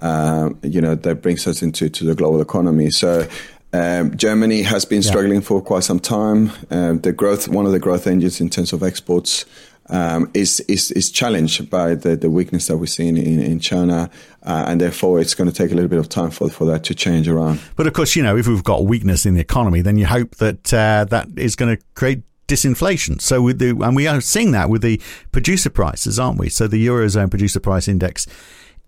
uh, 0.00 0.50
you 0.62 0.80
know, 0.80 0.94
that 0.94 1.22
brings 1.22 1.46
us 1.46 1.62
into 1.62 1.88
to 1.88 2.04
the 2.04 2.14
global 2.14 2.40
economy. 2.40 2.90
So. 2.90 3.28
Um, 3.70 4.16
Germany 4.16 4.62
has 4.62 4.86
been 4.86 5.02
struggling 5.02 5.40
yeah. 5.40 5.46
for 5.46 5.60
quite 5.60 5.84
some 5.84 6.00
time. 6.00 6.50
Uh, 6.70 6.94
the 6.94 7.12
growth, 7.12 7.48
one 7.48 7.66
of 7.66 7.72
the 7.72 7.78
growth 7.78 8.06
engines 8.06 8.40
in 8.40 8.48
terms 8.48 8.72
of 8.72 8.82
exports, 8.82 9.44
um, 9.90 10.30
is, 10.32 10.60
is, 10.60 10.90
is 10.92 11.10
challenged 11.10 11.68
by 11.70 11.94
the, 11.94 12.16
the 12.16 12.30
weakness 12.30 12.66
that 12.68 12.78
we're 12.78 12.86
seeing 12.86 13.18
in, 13.18 13.40
in 13.40 13.60
China. 13.60 14.10
Uh, 14.42 14.64
and 14.68 14.80
therefore, 14.80 15.20
it's 15.20 15.34
going 15.34 15.50
to 15.50 15.54
take 15.54 15.70
a 15.70 15.74
little 15.74 15.88
bit 15.88 15.98
of 15.98 16.08
time 16.08 16.30
for, 16.30 16.48
for 16.48 16.64
that 16.64 16.84
to 16.84 16.94
change 16.94 17.28
around. 17.28 17.60
But 17.76 17.86
of 17.86 17.92
course, 17.92 18.16
you 18.16 18.22
know, 18.22 18.36
if 18.38 18.46
we've 18.46 18.64
got 18.64 18.86
weakness 18.86 19.26
in 19.26 19.34
the 19.34 19.40
economy, 19.40 19.82
then 19.82 19.98
you 19.98 20.06
hope 20.06 20.36
that 20.36 20.72
uh, 20.72 21.04
that 21.10 21.28
is 21.36 21.54
going 21.54 21.76
to 21.76 21.82
create 21.94 22.22
disinflation. 22.46 23.20
So 23.20 23.42
with 23.42 23.58
the, 23.58 23.70
and 23.70 23.94
we 23.94 24.06
are 24.06 24.20
seeing 24.20 24.52
that 24.52 24.70
with 24.70 24.82
the 24.82 25.00
producer 25.32 25.70
prices, 25.70 26.18
aren't 26.18 26.38
we? 26.38 26.48
So 26.48 26.66
the 26.66 26.86
Eurozone 26.86 27.30
producer 27.30 27.60
price 27.60 27.86
index 27.88 28.26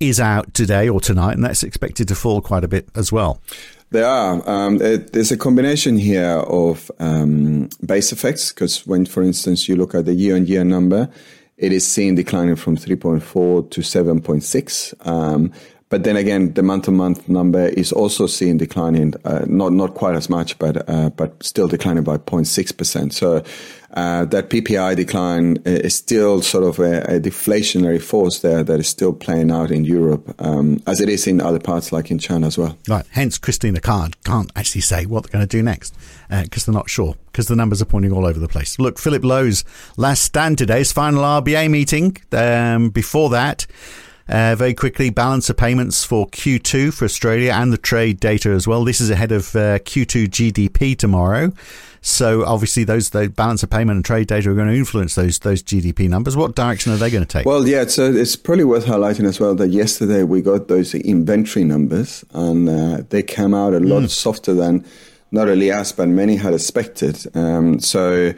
is 0.01 0.19
out 0.19 0.53
today 0.55 0.89
or 0.89 1.01
tonight, 1.01 1.35
and 1.35 1.45
that's 1.45 1.63
expected 1.63 2.09
to 2.09 2.15
fall 2.15 2.41
quite 2.41 2.65
a 2.65 2.69
bit 2.69 2.89
as 2.95 3.13
well. 3.13 3.41
There 3.91 4.07
are. 4.07 4.49
Um, 4.49 4.81
it, 4.81 5.13
there's 5.13 5.33
a 5.33 5.37
combination 5.37 5.97
here 5.97 6.39
of 6.39 6.91
um, 6.99 7.69
base 7.85 8.13
effects 8.13 8.53
because 8.53 8.87
when, 8.87 9.05
for 9.05 9.23
instance, 9.23 9.69
you 9.69 9.77
look 9.77 9.95
at 9.95 10.07
the 10.07 10.15
year-on-year 10.15 10.65
number, 10.65 11.11
it 11.57 11.73
is 11.73 11.87
seen 11.87 12.15
declining 12.15 12.57
from 12.57 12.77
3.4 12.77 13.71
to 13.71 13.81
7.6. 13.81 15.07
Um, 15.07 15.53
but 15.91 16.05
then 16.05 16.17
again, 16.17 16.55
the 16.55 16.63
month-to-month 16.63 17.29
number 17.29 17.67
is 17.67 17.91
also 17.91 18.29
seen 18.29 18.59
declining, 18.59 19.13
uh, 19.25 19.45
not 19.47 19.73
not 19.73 19.95
quite 19.95 20.15
as 20.15 20.31
much, 20.31 20.57
but 20.59 20.89
uh, 20.89 21.11
but 21.11 21.43
still 21.43 21.67
declining 21.67 22.05
by 22.05 22.17
0.6 22.17 22.77
percent. 22.77 23.13
So 23.13 23.43
uh, 23.95 24.25
that 24.27 24.51
PPI 24.51 24.95
decline 24.95 25.57
is 25.65 25.97
still 25.97 26.43
sort 26.43 26.63
of 26.63 26.79
a, 26.79 27.17
a, 27.17 27.21
deflationary 27.21 28.01
force 28.01 28.39
there 28.39 28.63
that 28.63 28.79
is 28.79 28.89
still 28.89 29.13
playing 29.13 29.51
out 29.51 29.73
in 29.73 29.85
Europe, 29.85 30.33
um, 30.39 30.81
as 30.87 31.01
it 31.01 31.09
is 31.09 31.27
in 31.27 31.41
other 31.41 31.59
parts 31.59 31.91
like 31.91 32.09
in 32.09 32.21
China 32.21 32.47
as 32.47 32.57
well. 32.57 32.79
Right. 32.87 33.05
Hence, 33.11 33.37
Christine 33.37 33.75
Lagarde 33.75 34.15
can't 34.23 34.53
actually 34.55 34.83
say 34.83 35.07
what 35.07 35.25
they're 35.25 35.33
going 35.33 35.49
to 35.49 35.57
do 35.57 35.61
next 35.61 35.97
because 36.29 36.63
uh, 36.63 36.67
they're 36.67 36.79
not 36.79 36.89
sure 36.89 37.17
because 37.33 37.49
the 37.49 37.57
numbers 37.57 37.83
are 37.83 37.87
pointing 37.87 38.13
all 38.13 38.27
over 38.27 38.39
the 38.39 38.47
place. 38.47 38.79
Look, 38.79 39.01
Philip 39.01 39.25
Lowe's 39.25 39.65
last 39.97 40.23
stand 40.23 40.59
today, 40.59 40.79
his 40.79 40.93
final 40.93 41.25
RBA 41.25 41.69
meeting. 41.69 42.17
Um, 42.31 42.91
before 42.91 43.31
that. 43.31 43.67
Uh, 44.31 44.55
very 44.55 44.75
quickly, 44.75 45.11
balance 45.11 45.51
of 45.51 45.57
payments 45.57 46.05
for 46.05 46.29
Q2 46.29 46.95
for 46.95 47.05
Australia 47.05 47.51
and 47.53 47.73
the 47.73 47.79
trade 47.79 48.21
data 48.21 48.51
as 48.51 48.65
well. 48.65 48.85
This 48.85 49.01
is 49.01 49.11
ahead 49.11 49.33
of 49.33 49.57
uh, 49.57 49.81
Q2 49.81 50.29
GDP 50.29 50.97
tomorrow. 50.97 51.53
So 52.01 52.45
obviously, 52.45 52.85
those 52.85 53.11
the 53.11 53.29
balance 53.29 53.65
of 53.65 53.71
payment 53.71 53.97
and 53.97 54.05
trade 54.05 54.29
data 54.29 54.51
are 54.51 54.55
going 54.55 54.69
to 54.69 54.75
influence 54.75 55.17
those 55.17 55.41
those 55.41 55.65
GDP 55.65 56.09
numbers. 56.09 56.37
What 56.37 56.55
direction 56.55 56.93
are 56.93 56.97
they 56.97 57.11
going 57.11 57.25
to 57.25 57.29
take? 57.29 57.45
Well, 57.45 57.67
yeah, 57.67 57.85
so 57.87 58.11
it's 58.11 58.37
probably 58.37 58.65
worth 58.65 58.87
highlighting 58.87 59.27
as 59.27 59.41
well 59.41 59.55
that 59.57 59.69
yesterday 59.69 60.23
we 60.23 60.43
got 60.43 60.69
those 60.69 60.95
inventory 60.95 61.65
numbers, 61.65 62.25
and 62.33 62.69
uh, 62.69 63.03
they 63.11 63.25
came 63.25 63.53
out 63.53 63.75
a 63.75 63.81
lot 63.81 64.05
mm. 64.05 64.11
softer 64.11 64.55
than 64.55 64.87
not 65.33 65.49
only 65.49 65.71
us 65.73 65.93
but 65.93 66.09
many 66.09 66.37
had 66.37 66.55
expected. 66.55 67.19
Um, 67.37 67.81
so 67.81 68.33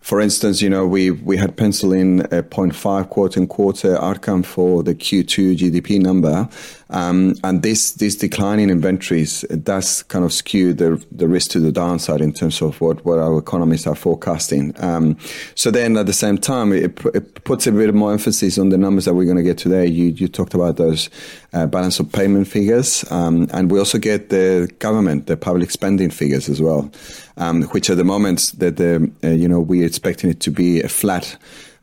for 0.00 0.20
instance, 0.20 0.62
you 0.62 0.70
know, 0.70 0.86
we, 0.86 1.10
we 1.10 1.36
had 1.36 1.56
penciled 1.56 1.92
in 1.92 2.20
a 2.20 2.42
0.5 2.42 3.10
quarter 3.10 3.40
and 3.40 3.48
quarter 3.48 4.00
outcome 4.00 4.42
for 4.42 4.82
the 4.82 4.94
Q2 4.94 5.56
GDP 5.56 6.00
number. 6.00 6.48
Um, 6.90 7.34
and 7.44 7.62
this, 7.62 7.92
this 7.92 8.16
decline 8.16 8.60
in 8.60 8.70
inventories 8.70 9.42
does 9.62 10.02
kind 10.04 10.24
of 10.24 10.32
skew 10.32 10.72
the, 10.72 11.04
the 11.12 11.28
risk 11.28 11.50
to 11.50 11.60
the 11.60 11.70
downside 11.70 12.22
in 12.22 12.32
terms 12.32 12.62
of 12.62 12.80
what, 12.80 13.04
what 13.04 13.18
our 13.18 13.38
economists 13.38 13.86
are 13.86 13.94
forecasting. 13.94 14.74
Um, 14.82 15.18
so 15.54 15.70
then 15.70 15.96
at 15.98 16.06
the 16.06 16.14
same 16.14 16.38
time, 16.38 16.72
it, 16.72 16.98
it, 17.14 17.34
puts 17.44 17.66
a 17.66 17.72
bit 17.72 17.94
more 17.94 18.12
emphasis 18.12 18.58
on 18.58 18.68
the 18.68 18.78
numbers 18.78 19.06
that 19.06 19.14
we're 19.14 19.24
going 19.24 19.36
to 19.36 19.42
get 19.42 19.58
today. 19.58 19.86
You, 19.86 20.06
you 20.06 20.28
talked 20.28 20.54
about 20.54 20.76
those 20.76 21.08
uh, 21.52 21.66
balance 21.66 21.98
of 21.98 22.10
payment 22.12 22.46
figures. 22.46 23.10
Um, 23.10 23.48
and 23.52 23.70
we 23.70 23.78
also 23.78 23.98
get 23.98 24.28
the 24.28 24.70
government, 24.78 25.26
the 25.26 25.36
public 25.36 25.70
spending 25.70 26.10
figures 26.10 26.48
as 26.48 26.60
well, 26.60 26.90
um, 27.36 27.62
which 27.64 27.88
at 27.90 27.96
the 27.96 28.04
moment 28.04 28.52
that 28.58 28.76
the, 28.76 29.10
uh, 29.24 29.28
you 29.28 29.48
know, 29.48 29.60
we're 29.60 29.87
expecting 29.88 30.30
it 30.30 30.40
to 30.40 30.50
be 30.50 30.80
a 30.82 30.88
flat 30.88 31.36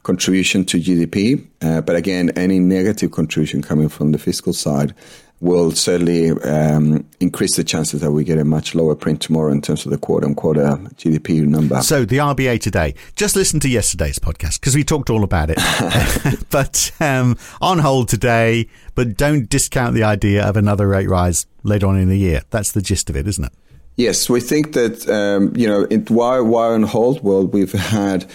contribution 0.03 0.63
to 0.65 0.77
GDP. 0.77 1.45
Uh, 1.61 1.81
but 1.81 1.95
again, 1.95 2.29
any 2.37 2.59
negative 2.59 3.11
contribution 3.11 3.61
coming 3.61 3.89
from 3.89 4.11
the 4.11 4.17
fiscal 4.17 4.53
side 4.53 4.93
will 5.41 5.71
certainly 5.71 6.31
um, 6.31 7.05
increase 7.19 7.57
the 7.57 7.63
chances 7.63 8.01
that 8.01 8.11
we 8.11 8.23
get 8.23 8.37
a 8.37 8.45
much 8.45 8.73
lower 8.73 8.95
print 8.95 9.21
tomorrow 9.21 9.51
in 9.51 9.61
terms 9.61 9.85
of 9.85 9.91
the 9.91 9.97
quarter 9.97 10.25
on 10.25 10.33
quarter 10.33 10.61
GDP 10.95 11.45
number. 11.45 11.81
So 11.81 12.05
the 12.05 12.17
RBA 12.17 12.61
today, 12.61 12.95
just 13.15 13.35
listen 13.35 13.59
to 13.61 13.69
yesterday's 13.69 14.17
podcast 14.17 14.61
because 14.61 14.75
we 14.75 14.83
talked 14.83 15.09
all 15.09 15.23
about 15.23 15.49
it. 15.51 15.57
but 16.49 16.91
um, 16.99 17.37
on 17.59 17.79
hold 17.79 18.07
today, 18.07 18.67
but 18.95 19.17
don't 19.17 19.49
discount 19.49 19.93
the 19.93 20.03
idea 20.03 20.43
of 20.43 20.55
another 20.55 20.87
rate 20.87 21.09
rise 21.09 21.45
later 21.63 21.87
on 21.87 21.97
in 21.97 22.07
the 22.07 22.17
year. 22.17 22.43
That's 22.49 22.71
the 22.71 22.81
gist 22.81 23.09
of 23.09 23.17
it, 23.17 23.27
isn't 23.27 23.45
it? 23.45 23.53
Yes, 23.97 24.29
we 24.29 24.41
think 24.41 24.73
that 24.73 25.07
um, 25.09 25.55
you 25.55 25.67
know 25.67 25.87
it, 25.89 26.09
why 26.09 26.39
why 26.41 26.67
on 26.67 26.83
hold? 26.83 27.23
Well, 27.23 27.47
we've 27.47 27.71
had 27.71 28.25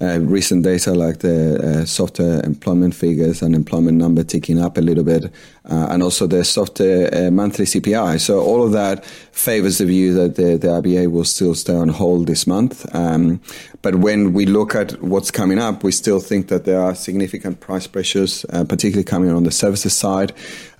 uh, 0.00 0.18
recent 0.18 0.64
data 0.64 0.92
like 0.92 1.20
the 1.20 1.82
uh, 1.82 1.84
softer 1.84 2.44
employment 2.44 2.96
figures 2.96 3.40
and 3.40 3.54
employment 3.54 3.96
number 3.96 4.24
ticking 4.24 4.60
up 4.60 4.76
a 4.76 4.80
little 4.80 5.04
bit, 5.04 5.26
uh, 5.70 5.86
and 5.90 6.02
also 6.02 6.26
the 6.26 6.44
softer 6.44 7.08
uh, 7.12 7.30
monthly 7.30 7.64
CPI. 7.64 8.20
So 8.20 8.40
all 8.40 8.64
of 8.64 8.72
that 8.72 9.04
favors 9.04 9.78
the 9.78 9.86
view 9.86 10.12
that 10.14 10.34
the, 10.34 10.56
the 10.56 10.68
RBA 10.68 11.10
will 11.12 11.24
still 11.24 11.54
stay 11.54 11.76
on 11.76 11.90
hold 11.90 12.26
this 12.26 12.44
month. 12.44 12.84
Um, 12.92 13.40
but 13.82 13.96
when 13.96 14.32
we 14.32 14.46
look 14.46 14.74
at 14.74 15.00
what's 15.00 15.30
coming 15.30 15.60
up, 15.60 15.84
we 15.84 15.92
still 15.92 16.18
think 16.18 16.48
that 16.48 16.64
there 16.64 16.80
are 16.80 16.94
significant 16.96 17.60
price 17.60 17.86
pressures, 17.86 18.44
uh, 18.50 18.64
particularly 18.64 19.04
coming 19.04 19.30
on 19.30 19.44
the 19.44 19.52
services 19.52 19.94
side. 19.94 20.32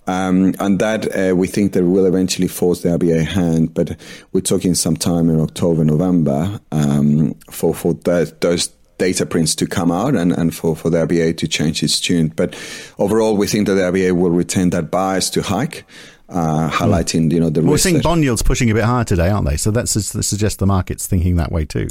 Um, 0.06 0.54
and 0.60 0.78
that 0.80 1.06
uh, 1.16 1.34
we 1.34 1.46
think 1.46 1.72
that 1.72 1.84
will 1.84 2.06
eventually 2.06 2.48
force 2.48 2.82
the 2.82 2.90
RBA 2.90 3.26
hand, 3.26 3.72
but 3.72 3.96
we're 4.32 4.42
talking 4.42 4.74
sometime 4.74 5.30
in 5.30 5.40
October, 5.40 5.84
November 5.84 6.60
um, 6.72 7.34
for 7.50 7.74
for 7.74 7.94
that, 7.94 8.40
those 8.42 8.68
data 8.98 9.26
prints 9.26 9.54
to 9.56 9.66
come 9.66 9.90
out 9.90 10.14
and, 10.14 10.32
and 10.32 10.54
for, 10.54 10.76
for 10.76 10.90
the 10.90 10.98
RBA 10.98 11.36
to 11.38 11.48
change 11.48 11.82
its 11.82 12.00
tune. 12.00 12.28
But 12.28 12.54
overall, 12.98 13.36
we 13.36 13.46
think 13.46 13.66
that 13.66 13.74
the 13.74 13.82
RBA 13.82 14.12
will 14.12 14.30
retain 14.30 14.70
that 14.70 14.90
bias 14.90 15.30
to 15.30 15.42
hike. 15.42 15.84
Uh, 16.26 16.70
highlighting, 16.70 17.30
you 17.30 17.38
know, 17.38 17.50
the 17.50 17.60
We're 17.60 17.76
seeing 17.76 18.00
bond 18.00 18.24
yields 18.24 18.42
pushing 18.42 18.70
a 18.70 18.74
bit 18.74 18.84
higher 18.84 19.04
today, 19.04 19.28
aren't 19.28 19.46
they? 19.46 19.58
So 19.58 19.70
that 19.72 19.88
suggests 19.88 20.56
the 20.56 20.66
market's 20.66 21.06
thinking 21.06 21.36
that 21.36 21.52
way 21.52 21.66
too. 21.66 21.88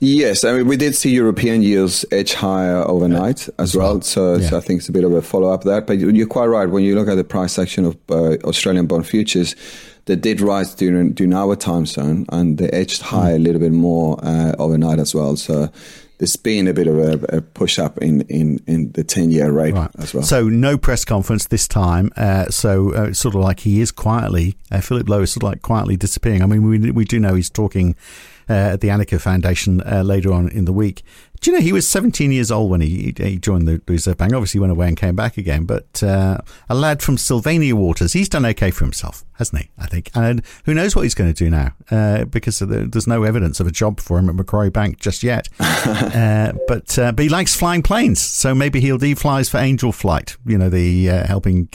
Yes, 0.00 0.44
I 0.44 0.52
mean 0.52 0.66
we 0.66 0.78
did 0.78 0.94
see 0.94 1.10
European 1.10 1.62
yields 1.62 2.04
edge 2.10 2.32
higher 2.32 2.78
overnight 2.88 3.50
as 3.58 3.76
well. 3.76 4.00
So, 4.00 4.36
yeah. 4.36 4.48
so, 4.48 4.56
I 4.56 4.60
think 4.60 4.78
it's 4.78 4.88
a 4.88 4.92
bit 4.92 5.04
of 5.04 5.12
a 5.12 5.20
follow 5.20 5.52
up 5.52 5.64
there. 5.64 5.82
But 5.82 5.98
you're 5.98 6.26
quite 6.26 6.46
right 6.46 6.70
when 6.70 6.84
you 6.84 6.94
look 6.94 7.08
at 7.08 7.16
the 7.16 7.24
price 7.24 7.58
action 7.58 7.84
of 7.84 7.96
uh, 8.08 8.36
Australian 8.44 8.86
bond 8.86 9.06
futures 9.06 9.54
they 10.06 10.16
did 10.16 10.40
rise 10.40 10.74
during 10.74 11.12
during 11.12 11.34
our 11.34 11.54
time 11.56 11.84
zone 11.84 12.26
and 12.30 12.58
they 12.58 12.70
edged 12.70 13.02
high 13.02 13.32
mm. 13.32 13.36
a 13.36 13.38
little 13.38 13.60
bit 13.60 13.72
more 13.72 14.18
uh, 14.24 14.54
overnight 14.58 14.98
as 14.98 15.14
well. 15.14 15.36
So 15.36 15.68
there's 16.18 16.36
been 16.36 16.66
a 16.66 16.72
bit 16.72 16.86
of 16.86 16.98
a, 16.98 17.36
a 17.36 17.40
push 17.40 17.78
up 17.78 17.98
in, 17.98 18.22
in, 18.22 18.60
in 18.66 18.92
the 18.92 19.04
10 19.04 19.30
year 19.30 19.50
rate 19.50 19.74
right. 19.74 19.90
as 19.98 20.14
well. 20.14 20.22
So, 20.22 20.48
no 20.48 20.78
press 20.78 21.04
conference 21.04 21.46
this 21.46 21.68
time. 21.68 22.10
Uh, 22.16 22.46
so, 22.46 22.94
uh, 22.94 23.04
it's 23.04 23.18
sort 23.18 23.34
of 23.34 23.40
like 23.40 23.60
he 23.60 23.80
is 23.80 23.92
quietly, 23.92 24.56
uh, 24.70 24.80
Philip 24.80 25.08
Lowe 25.08 25.22
is 25.22 25.32
sort 25.32 25.44
of 25.44 25.50
like 25.50 25.62
quietly 25.62 25.96
disappearing. 25.96 26.42
I 26.42 26.46
mean, 26.46 26.62
we, 26.62 26.90
we 26.90 27.04
do 27.04 27.20
know 27.20 27.34
he's 27.34 27.50
talking 27.50 27.96
uh, 28.48 28.52
at 28.74 28.80
the 28.80 28.88
Anika 28.88 29.20
Foundation 29.20 29.82
uh, 29.82 30.02
later 30.02 30.32
on 30.32 30.48
in 30.48 30.64
the 30.64 30.72
week. 30.72 31.02
Do 31.40 31.50
you 31.50 31.56
know 31.56 31.62
he 31.62 31.72
was 31.72 31.86
17 31.86 32.32
years 32.32 32.50
old 32.50 32.70
when 32.70 32.80
he, 32.80 33.14
he 33.16 33.38
joined 33.38 33.68
the 33.68 33.80
Reserve 33.86 34.16
Bank? 34.16 34.32
Obviously, 34.32 34.60
went 34.60 34.72
away 34.72 34.88
and 34.88 34.96
came 34.96 35.16
back 35.16 35.36
again. 35.36 35.64
But 35.64 36.02
uh, 36.02 36.38
a 36.68 36.74
lad 36.74 37.02
from 37.02 37.18
Sylvania 37.18 37.76
Waters, 37.76 38.12
he's 38.12 38.28
done 38.28 38.46
okay 38.46 38.70
for 38.70 38.84
himself, 38.84 39.24
hasn't 39.34 39.62
he? 39.62 39.70
I 39.78 39.86
think. 39.86 40.10
And 40.14 40.42
who 40.64 40.74
knows 40.74 40.96
what 40.96 41.02
he's 41.02 41.14
going 41.14 41.32
to 41.32 41.44
do 41.44 41.50
now? 41.50 41.72
Uh, 41.90 42.24
because 42.24 42.58
there's 42.60 43.06
no 43.06 43.22
evidence 43.24 43.60
of 43.60 43.66
a 43.66 43.70
job 43.70 44.00
for 44.00 44.18
him 44.18 44.28
at 44.28 44.34
Macquarie 44.34 44.70
Bank 44.70 44.98
just 45.00 45.22
yet. 45.22 45.48
uh, 45.60 46.52
but 46.68 46.98
uh, 46.98 47.12
but 47.12 47.22
he 47.22 47.28
likes 47.28 47.54
flying 47.54 47.82
planes, 47.82 48.20
so 48.20 48.54
maybe 48.54 48.80
he'll 48.80 48.98
do 48.98 49.14
flies 49.14 49.48
for 49.48 49.58
Angel 49.58 49.92
Flight. 49.92 50.36
You 50.46 50.58
know, 50.58 50.68
the 50.68 51.10
uh, 51.10 51.26
helping. 51.26 51.68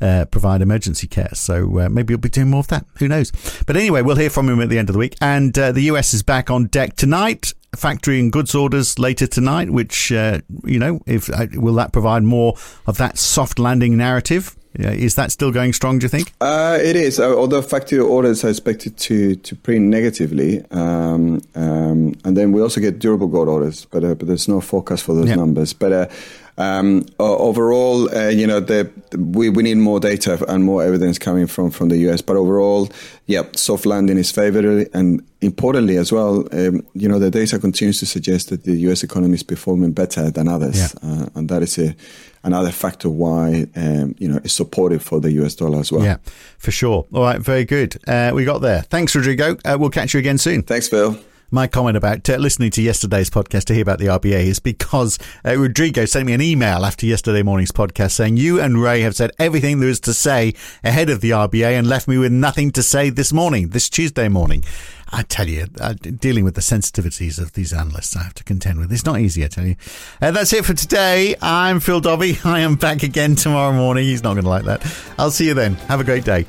Uh, 0.00 0.26
provide 0.26 0.60
emergency 0.60 1.06
care. 1.06 1.30
So 1.32 1.78
uh, 1.78 1.88
maybe 1.88 2.12
he'll 2.12 2.18
be 2.18 2.28
doing 2.28 2.50
more 2.50 2.60
of 2.60 2.68
that. 2.68 2.84
Who 2.98 3.08
knows? 3.08 3.32
But 3.64 3.76
anyway, 3.76 4.02
we'll 4.02 4.16
hear 4.16 4.28
from 4.28 4.50
him 4.50 4.60
at 4.60 4.68
the 4.68 4.76
end 4.76 4.90
of 4.90 4.92
the 4.92 4.98
week. 4.98 5.16
And 5.18 5.56
uh, 5.58 5.72
the 5.72 5.82
US 5.82 6.12
is 6.12 6.22
back 6.22 6.50
on 6.50 6.66
deck 6.66 6.96
tonight 6.96 7.54
factory 7.76 8.20
and 8.20 8.32
goods 8.32 8.54
orders 8.54 8.98
later 8.98 9.26
tonight, 9.26 9.70
which, 9.70 10.12
uh, 10.12 10.40
you 10.64 10.78
know, 10.78 11.00
if 11.06 11.30
uh, 11.30 11.46
will 11.54 11.74
that 11.74 11.92
provide 11.92 12.22
more 12.22 12.54
of 12.86 12.96
that 12.98 13.18
soft 13.18 13.58
landing 13.58 13.96
narrative? 13.96 14.56
Is 14.76 15.14
that 15.14 15.30
still 15.30 15.52
going 15.52 15.72
strong, 15.72 16.00
do 16.00 16.04
you 16.04 16.08
think? 16.08 16.32
Uh, 16.40 16.76
it 16.82 16.96
is, 16.96 17.20
uh, 17.20 17.32
although 17.32 17.62
factory 17.62 18.00
orders 18.00 18.44
are 18.44 18.48
expected 18.48 18.96
to, 18.96 19.36
to 19.36 19.54
print 19.54 19.84
negatively. 19.84 20.64
Um, 20.72 21.40
um, 21.54 22.14
and 22.24 22.36
then 22.36 22.50
we 22.50 22.60
also 22.60 22.80
get 22.80 22.98
durable 22.98 23.28
good 23.28 23.46
orders, 23.46 23.84
but, 23.84 24.02
uh, 24.02 24.16
but 24.16 24.26
there's 24.26 24.48
no 24.48 24.60
forecast 24.60 25.04
for 25.04 25.14
those 25.14 25.28
yeah. 25.28 25.36
numbers. 25.36 25.72
But 25.72 25.92
uh, 25.92 26.06
um, 26.56 27.06
overall, 27.18 28.14
uh, 28.14 28.28
you 28.28 28.46
know, 28.46 28.60
the, 28.60 28.90
we, 29.16 29.48
we 29.48 29.62
need 29.62 29.76
more 29.76 29.98
data 29.98 30.42
and 30.48 30.64
more 30.64 30.84
evidence 30.84 31.18
coming 31.18 31.46
from, 31.46 31.70
from 31.70 31.88
the 31.88 31.96
US. 32.08 32.20
But 32.20 32.36
overall, 32.36 32.88
yeah, 33.26 33.42
soft 33.56 33.86
landing 33.86 34.18
is 34.18 34.30
favored. 34.30 34.88
And 34.94 35.26
importantly 35.40 35.96
as 35.96 36.12
well, 36.12 36.46
um, 36.52 36.86
you 36.94 37.08
know, 37.08 37.18
the 37.18 37.30
data 37.30 37.58
continues 37.58 37.98
to 38.00 38.06
suggest 38.06 38.50
that 38.50 38.64
the 38.64 38.76
US 38.88 39.02
economy 39.02 39.34
is 39.34 39.42
performing 39.42 39.92
better 39.92 40.30
than 40.30 40.46
others. 40.46 40.94
Yeah. 41.02 41.10
Uh, 41.10 41.26
and 41.34 41.48
that 41.48 41.62
is 41.62 41.76
a, 41.78 41.96
another 42.44 42.70
factor 42.70 43.10
why, 43.10 43.66
um, 43.74 44.14
you 44.18 44.28
know, 44.28 44.36
it's 44.44 44.54
supportive 44.54 45.02
for 45.02 45.20
the 45.20 45.32
US 45.32 45.56
dollar 45.56 45.80
as 45.80 45.90
well. 45.90 46.04
Yeah, 46.04 46.18
for 46.58 46.70
sure. 46.70 47.04
All 47.12 47.22
right, 47.22 47.40
very 47.40 47.64
good. 47.64 47.96
Uh, 48.06 48.30
we 48.32 48.44
got 48.44 48.60
there. 48.60 48.82
Thanks, 48.82 49.16
Rodrigo. 49.16 49.56
Uh, 49.64 49.76
we'll 49.78 49.90
catch 49.90 50.14
you 50.14 50.20
again 50.20 50.38
soon. 50.38 50.62
Thanks, 50.62 50.88
Phil 50.88 51.18
my 51.50 51.66
comment 51.66 51.96
about 51.96 52.28
uh, 52.28 52.36
listening 52.36 52.70
to 52.72 52.82
yesterday's 52.82 53.30
podcast 53.30 53.64
to 53.64 53.74
hear 53.74 53.82
about 53.82 53.98
the 53.98 54.06
RBA 54.06 54.46
is 54.46 54.58
because 54.58 55.18
uh, 55.44 55.56
Rodrigo 55.56 56.04
sent 56.04 56.26
me 56.26 56.32
an 56.32 56.40
email 56.40 56.84
after 56.84 57.06
yesterday 57.06 57.42
morning's 57.42 57.72
podcast 57.72 58.12
saying 58.12 58.36
you 58.36 58.60
and 58.60 58.82
Ray 58.82 59.00
have 59.02 59.14
said 59.14 59.30
everything 59.38 59.80
there 59.80 59.88
is 59.88 60.00
to 60.00 60.14
say 60.14 60.54
ahead 60.82 61.10
of 61.10 61.20
the 61.20 61.30
RBA 61.30 61.78
and 61.78 61.88
left 61.88 62.08
me 62.08 62.18
with 62.18 62.32
nothing 62.32 62.70
to 62.72 62.82
say 62.82 63.10
this 63.10 63.32
morning, 63.32 63.68
this 63.68 63.88
Tuesday 63.88 64.28
morning. 64.28 64.64
I 65.12 65.22
tell 65.22 65.46
you, 65.46 65.66
uh, 65.80 65.92
dealing 65.92 66.44
with 66.44 66.54
the 66.54 66.60
sensitivities 66.60 67.40
of 67.40 67.52
these 67.52 67.72
analysts, 67.72 68.16
I 68.16 68.24
have 68.24 68.34
to 68.34 68.44
contend 68.44 68.80
with. 68.80 68.92
It's 68.92 69.04
not 69.04 69.20
easy, 69.20 69.44
I 69.44 69.48
tell 69.48 69.66
you. 69.66 69.76
Uh, 70.20 70.32
that's 70.32 70.52
it 70.52 70.64
for 70.64 70.74
today. 70.74 71.36
I'm 71.40 71.78
Phil 71.78 72.00
Dobbie. 72.00 72.38
I 72.44 72.60
am 72.60 72.74
back 72.74 73.04
again 73.04 73.36
tomorrow 73.36 73.72
morning. 73.72 74.04
He's 74.04 74.24
not 74.24 74.32
going 74.34 74.44
to 74.44 74.50
like 74.50 74.64
that. 74.64 74.84
I'll 75.18 75.30
see 75.30 75.46
you 75.46 75.54
then. 75.54 75.74
Have 75.74 76.00
a 76.00 76.04
great 76.04 76.24
day. 76.24 76.46